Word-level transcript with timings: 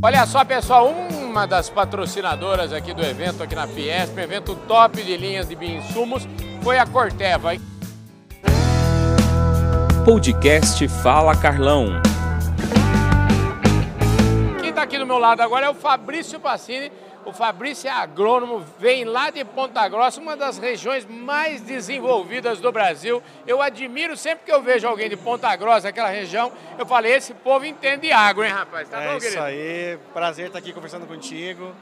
Olha 0.00 0.24
só, 0.26 0.44
pessoal, 0.44 0.90
uma 1.10 1.44
das 1.44 1.68
patrocinadoras 1.68 2.72
aqui 2.72 2.94
do 2.94 3.04
evento, 3.04 3.42
aqui 3.42 3.56
na 3.56 3.66
Fiesp, 3.66 4.16
evento 4.16 4.54
top 4.54 5.02
de 5.02 5.16
linhas 5.16 5.48
de 5.48 5.56
bioinsumos, 5.56 6.22
foi 6.62 6.78
a 6.78 6.86
Corteva. 6.86 7.50
Podcast 10.04 10.86
Fala 10.86 11.34
Carlão. 11.36 12.00
Quem 14.60 14.70
está 14.70 14.82
aqui 14.82 14.96
do 14.98 15.04
meu 15.04 15.18
lado 15.18 15.40
agora 15.40 15.66
é 15.66 15.68
o 15.68 15.74
Fabrício 15.74 16.38
Passini. 16.38 16.92
O 17.28 17.32
Fabrício 17.34 17.86
é 17.86 17.90
agrônomo, 17.90 18.64
vem 18.78 19.04
lá 19.04 19.28
de 19.28 19.44
Ponta 19.44 19.86
Grossa, 19.86 20.18
uma 20.18 20.34
das 20.34 20.56
regiões 20.56 21.04
mais 21.04 21.60
desenvolvidas 21.60 22.58
do 22.58 22.72
Brasil. 22.72 23.22
Eu 23.46 23.60
admiro 23.60 24.16
sempre 24.16 24.46
que 24.46 24.50
eu 24.50 24.62
vejo 24.62 24.88
alguém 24.88 25.10
de 25.10 25.16
Ponta 25.16 25.54
Grossa, 25.54 25.90
aquela 25.90 26.08
região, 26.08 26.50
eu 26.78 26.86
falei, 26.86 27.12
esse 27.12 27.34
povo 27.34 27.66
entende 27.66 28.10
agro, 28.10 28.44
hein, 28.44 28.50
rapaz? 28.50 28.88
Tá 28.88 29.02
é 29.02 29.08
bom, 29.10 29.18
isso 29.18 29.38
aí, 29.38 29.98
prazer 30.14 30.46
estar 30.46 30.58
aqui 30.58 30.72
conversando 30.72 31.06
contigo. 31.06 31.74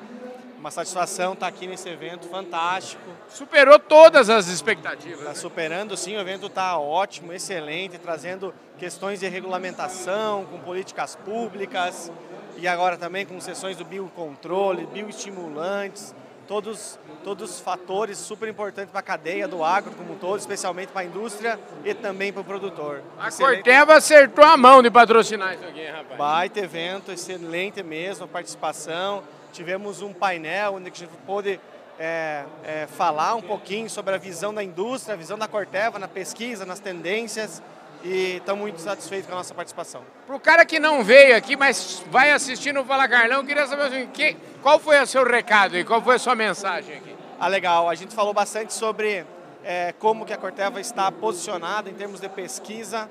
Uma 0.58 0.72
satisfação 0.72 1.34
estar 1.34 1.46
aqui 1.46 1.68
nesse 1.68 1.88
evento 1.88 2.28
fantástico. 2.28 3.04
Superou 3.28 3.78
todas 3.78 4.28
as 4.28 4.48
expectativas. 4.48 5.18
Está 5.18 5.28
né? 5.28 5.36
superando, 5.36 5.96
sim. 5.96 6.16
O 6.16 6.20
evento 6.20 6.46
está 6.46 6.76
ótimo, 6.76 7.32
excelente, 7.32 7.98
trazendo 7.98 8.52
questões 8.78 9.20
de 9.20 9.28
regulamentação, 9.28 10.44
com 10.46 10.58
políticas 10.58 11.14
públicas 11.14 12.10
e 12.56 12.66
agora 12.66 12.96
também 12.96 13.26
com 13.26 13.40
sessões 13.40 13.76
do 13.76 13.84
biocontrole, 13.84 14.86
bioestimulantes, 14.86 16.14
todos, 16.46 16.98
todos 17.24 17.60
fatores 17.60 18.18
super 18.18 18.48
importantes 18.48 18.90
para 18.90 19.00
a 19.00 19.02
cadeia 19.02 19.46
do 19.46 19.62
agro 19.62 19.92
como 19.92 20.14
um 20.14 20.18
todo, 20.18 20.38
especialmente 20.38 20.88
para 20.88 21.02
a 21.02 21.04
indústria 21.04 21.58
e 21.84 21.92
também 21.92 22.32
para 22.32 22.42
o 22.42 22.44
produtor. 22.44 23.02
A 23.18 23.28
excelente. 23.28 23.56
Corteva 23.56 23.96
acertou 23.96 24.44
a 24.44 24.56
mão 24.56 24.82
de 24.82 24.90
patrocinar 24.90 25.54
isso 25.54 25.64
aqui, 25.64 25.86
rapaz. 25.86 26.18
Baita 26.18 26.60
evento, 26.60 27.12
excelente 27.12 27.82
mesmo 27.82 28.24
a 28.24 28.28
participação. 28.28 29.22
Tivemos 29.52 30.02
um 30.02 30.12
painel 30.12 30.74
onde 30.74 30.90
a 30.90 30.94
gente 30.94 31.10
pôde 31.26 31.60
é, 31.98 32.44
é, 32.62 32.86
falar 32.86 33.34
um 33.34 33.42
pouquinho 33.42 33.88
sobre 33.88 34.14
a 34.14 34.18
visão 34.18 34.52
da 34.52 34.62
indústria, 34.62 35.14
a 35.14 35.16
visão 35.16 35.38
da 35.38 35.48
Corteva 35.48 35.98
na 35.98 36.08
pesquisa, 36.08 36.64
nas 36.64 36.78
tendências 36.78 37.62
e 38.02 38.36
estamos 38.36 38.62
muito 38.62 38.80
satisfeitos 38.80 39.26
com 39.26 39.34
a 39.34 39.38
nossa 39.38 39.54
participação. 39.54 40.02
Para 40.26 40.36
o 40.36 40.40
cara 40.40 40.64
que 40.64 40.78
não 40.78 41.02
veio 41.02 41.36
aqui, 41.36 41.56
mas 41.56 42.02
vai 42.10 42.30
assistindo 42.30 42.80
o 42.80 42.84
Fala 42.84 43.08
Carlão, 43.08 43.38
eu 43.38 43.44
queria 43.44 43.66
saber 43.66 43.82
assim, 43.82 44.06
que, 44.08 44.36
qual 44.62 44.78
foi 44.78 45.00
o 45.00 45.06
seu 45.06 45.24
recado 45.24 45.76
e 45.76 45.84
qual 45.84 46.00
foi 46.02 46.16
a 46.16 46.18
sua 46.18 46.34
mensagem 46.34 46.96
aqui? 46.96 47.16
Ah, 47.38 47.48
legal. 47.48 47.88
A 47.88 47.94
gente 47.94 48.14
falou 48.14 48.32
bastante 48.32 48.72
sobre 48.72 49.24
é, 49.64 49.92
como 49.98 50.24
que 50.24 50.32
a 50.32 50.38
Corteva 50.38 50.80
está 50.80 51.10
posicionada 51.10 51.90
em 51.90 51.94
termos 51.94 52.20
de 52.20 52.28
pesquisa, 52.28 53.10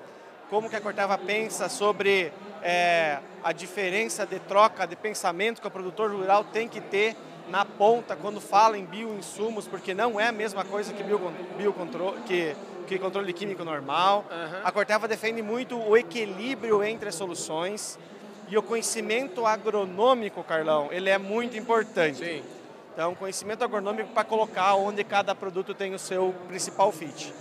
como 0.50 0.70
que 0.70 0.76
a 0.76 0.82
Corteva 0.82 1.18
pensa 1.18 1.70
sobre 1.70 2.32
é, 2.64 3.20
a 3.44 3.52
diferença 3.52 4.26
de 4.26 4.40
troca 4.40 4.88
de 4.88 4.96
pensamento 4.96 5.62
que 5.62 5.68
o 5.68 5.72
produtor 5.72 6.12
rural 6.12 6.44
tem 6.44 6.68
que 6.68 6.82
ter 6.82 7.16
na 7.50 7.64
ponta 7.64 8.16
quando 8.16 8.42
fala 8.42 8.78
em 8.78 8.86
bioinsumos, 8.86 9.68
porque 9.68 9.94
não 9.94 10.20
é 10.20 10.28
a 10.28 10.32
mesma 10.32 10.64
coisa 10.64 10.94
que 10.94 11.04
biocontrole, 11.58 12.22
que 12.22 12.56
que 12.86 13.00
controle 13.00 13.34
químico 13.34 13.64
normal. 13.64 14.26
Uhum. 14.30 14.62
A 14.64 14.72
Corteva 14.72 15.08
defende 15.08 15.42
muito 15.42 15.78
o 15.78 15.98
equilíbrio 15.98 16.84
entre 16.84 17.10
as 17.10 17.16
soluções 17.16 18.00
e 18.48 18.58
o 18.58 18.62
conhecimento 18.62 19.46
agronômico, 19.46 20.44
Carlão, 20.44 20.90
ele 20.92 21.10
é 21.10 21.18
muito 21.18 21.58
importante. 21.58 22.20
Sim. 22.20 22.44
Então, 22.94 23.14
conhecimento 23.16 23.64
agronômico 23.64 24.10
para 24.14 24.24
colocar 24.24 24.76
onde 24.76 25.04
cada 25.04 25.36
produto 25.36 25.74
tem 25.74 25.94
o 25.94 26.00
seu 26.00 26.34
principal 26.48 26.92
fit. 26.92 27.34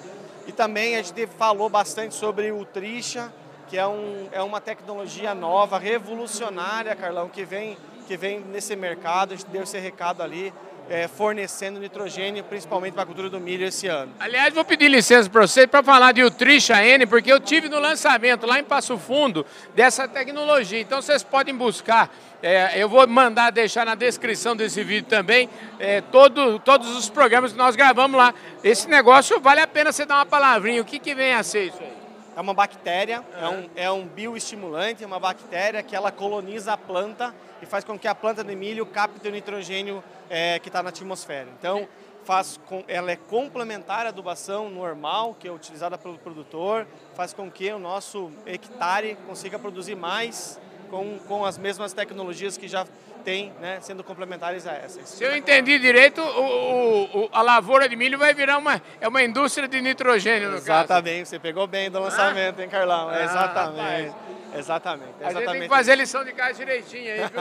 E 0.46 0.52
também 0.52 0.96
a 0.96 1.02
gente 1.02 1.26
falou 1.26 1.68
bastante 1.68 2.14
sobre 2.14 2.50
o 2.50 2.64
Trisha, 2.64 3.32
que 3.68 3.78
é, 3.78 3.86
um, 3.86 4.28
é 4.32 4.42
uma 4.42 4.60
tecnologia 4.60 5.34
nova, 5.34 5.78
revolucionária, 5.78 6.94
Carlão, 6.96 7.28
que 7.28 7.44
vem, 7.44 7.78
que 8.06 8.16
vem 8.16 8.40
nesse 8.40 8.74
mercado. 8.74 9.32
A 9.32 9.36
gente 9.36 9.48
deu 9.48 9.62
esse 9.62 9.78
recado 9.78 10.22
ali 10.22 10.52
é, 10.88 11.08
fornecendo 11.08 11.80
nitrogênio, 11.80 12.44
principalmente 12.44 12.94
para 12.94 13.02
a 13.02 13.06
cultura 13.06 13.30
do 13.30 13.40
milho 13.40 13.66
esse 13.66 13.86
ano. 13.86 14.12
Aliás, 14.18 14.52
vou 14.52 14.64
pedir 14.64 14.88
licença 14.88 15.28
para 15.30 15.42
você 15.42 15.66
para 15.66 15.82
falar 15.82 16.12
de 16.12 16.22
Utrisha 16.22 16.84
N, 16.84 17.06
porque 17.06 17.32
eu 17.32 17.40
tive 17.40 17.68
no 17.68 17.78
lançamento 17.78 18.46
lá 18.46 18.58
em 18.58 18.64
Passo 18.64 18.98
Fundo 18.98 19.46
dessa 19.74 20.06
tecnologia. 20.06 20.80
Então 20.80 21.00
vocês 21.00 21.22
podem 21.22 21.54
buscar. 21.54 22.10
É, 22.42 22.72
eu 22.76 22.88
vou 22.88 23.06
mandar 23.06 23.50
deixar 23.50 23.86
na 23.86 23.94
descrição 23.94 24.54
desse 24.54 24.84
vídeo 24.84 25.08
também 25.08 25.48
é, 25.78 26.02
todo, 26.02 26.58
todos 26.58 26.94
os 26.94 27.08
programas 27.08 27.52
que 27.52 27.58
nós 27.58 27.74
gravamos 27.74 28.18
lá. 28.18 28.34
Esse 28.62 28.88
negócio 28.88 29.40
vale 29.40 29.60
a 29.60 29.66
pena 29.66 29.92
você 29.92 30.04
dar 30.04 30.16
uma 30.16 30.26
palavrinha. 30.26 30.82
O 30.82 30.84
que, 30.84 30.98
que 30.98 31.14
vem 31.14 31.32
a 31.32 31.42
ser 31.42 31.68
isso 31.68 31.78
aí? 31.80 31.93
É 32.36 32.40
uma 32.40 32.52
bactéria, 32.52 33.24
é, 33.40 33.48
um, 33.48 33.70
é 33.76 33.90
um 33.90 34.06
bioestimulante, 34.06 35.04
é 35.04 35.06
uma 35.06 35.20
bactéria 35.20 35.82
que 35.82 35.94
ela 35.94 36.10
coloniza 36.10 36.72
a 36.72 36.76
planta 36.76 37.34
e 37.62 37.66
faz 37.66 37.84
com 37.84 37.98
que 37.98 38.08
a 38.08 38.14
planta 38.14 38.42
de 38.42 38.56
milho 38.56 38.84
capte 38.84 39.28
o 39.28 39.30
nitrogênio 39.30 40.02
é, 40.28 40.58
que 40.58 40.68
está 40.68 40.82
na 40.82 40.88
atmosfera. 40.88 41.48
Então, 41.58 41.88
faz 42.24 42.58
com, 42.66 42.82
ela 42.88 43.12
é 43.12 43.16
complementar 43.16 44.06
à 44.06 44.08
adubação 44.08 44.68
normal, 44.68 45.36
que 45.38 45.46
é 45.46 45.52
utilizada 45.52 45.96
pelo 45.96 46.18
produtor, 46.18 46.86
faz 47.14 47.32
com 47.32 47.50
que 47.50 47.70
o 47.72 47.78
nosso 47.78 48.32
hectare 48.46 49.16
consiga 49.26 49.58
produzir 49.58 49.94
mais 49.94 50.58
com, 50.90 51.18
com 51.20 51.44
as 51.44 51.58
mesmas 51.58 51.92
tecnologias 51.92 52.56
que 52.56 52.66
já 52.66 52.86
tem, 53.24 53.52
né, 53.60 53.78
sendo 53.80 54.04
complementares 54.04 54.66
a 54.66 54.72
essas. 54.74 55.08
Se 55.08 55.24
eu 55.24 55.34
entendi 55.34 55.78
direito, 55.78 56.20
o, 56.20 56.24
o, 56.24 56.93
a 57.32 57.42
lavoura 57.42 57.88
de 57.88 57.96
milho 57.96 58.18
vai 58.18 58.34
virar 58.34 58.58
uma, 58.58 58.80
é 59.00 59.08
uma 59.08 59.22
indústria 59.22 59.68
de 59.68 59.80
nitrogênio, 59.80 60.50
no 60.50 60.56
exatamente, 60.56 60.66
caso. 60.66 60.84
Exatamente, 60.84 61.28
você 61.28 61.38
pegou 61.38 61.66
bem 61.66 61.90
do 61.90 62.00
lançamento, 62.00 62.60
hein, 62.60 62.68
Carlão? 62.68 63.08
Ah, 63.08 63.22
exatamente. 63.22 64.14
Exatamente, 64.56 65.08
exatamente. 65.18 65.24
A 65.24 65.32
gente 65.32 65.50
tem 65.50 65.62
que 65.62 65.68
fazer 65.68 65.96
lição 65.96 66.24
de 66.24 66.32
casa 66.32 66.54
direitinho 66.54 67.12
aí, 67.12 67.18
viu? 67.18 67.40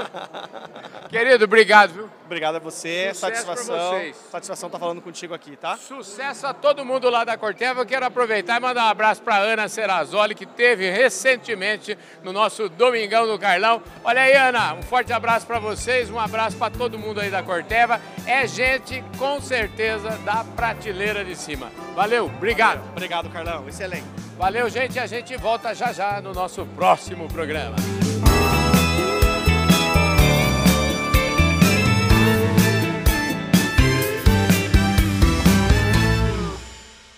Querido, 1.09 1.45
obrigado, 1.45 1.93
viu? 1.93 2.09
Obrigado 2.25 2.55
a 2.55 2.59
você, 2.59 3.13
Sucesso 3.13 3.19
satisfação. 3.19 3.91
Vocês. 3.91 4.15
Satisfação 4.31 4.67
estar 4.67 4.79
tá 4.79 4.83
falando 4.83 5.01
contigo 5.01 5.33
aqui, 5.33 5.55
tá? 5.55 5.77
Sucesso 5.77 6.47
a 6.47 6.53
todo 6.55 6.83
mundo 6.83 7.11
lá 7.11 7.23
da 7.23 7.37
Corteva. 7.37 7.81
Eu 7.81 7.85
quero 7.85 8.03
aproveitar 8.03 8.57
e 8.57 8.59
mandar 8.59 8.85
um 8.85 8.87
abraço 8.87 9.21
para 9.21 9.37
Ana 9.37 9.67
Serazoli, 9.67 10.33
que 10.33 10.47
teve 10.47 10.89
recentemente 10.89 11.95
no 12.23 12.33
nosso 12.33 12.67
Domingão 12.67 13.27
do 13.27 13.37
Carlão. 13.37 13.83
Olha 14.03 14.23
aí, 14.23 14.33
Ana, 14.33 14.73
um 14.73 14.81
forte 14.81 15.13
abraço 15.13 15.45
para 15.45 15.59
vocês, 15.59 16.09
um 16.09 16.19
abraço 16.19 16.57
para 16.57 16.71
todo 16.71 16.97
mundo 16.97 17.19
aí 17.19 17.29
da 17.29 17.43
Corteva. 17.43 18.01
É 18.25 18.47
gente, 18.47 19.03
com 19.19 19.39
certeza, 19.63 20.09
da 20.25 20.43
prateleira 20.43 21.23
de 21.23 21.35
cima. 21.37 21.71
Valeu, 21.95 22.25
obrigado. 22.25 22.81
Obrigado, 22.89 23.29
Carlão. 23.29 23.67
Excelente. 23.67 24.03
Valeu, 24.37 24.69
gente. 24.69 24.99
A 24.99 25.05
gente 25.05 25.37
volta 25.37 25.73
já 25.73 25.93
já 25.93 26.21
no 26.21 26.33
nosso 26.33 26.65
próximo 26.75 27.29
programa. 27.29 27.75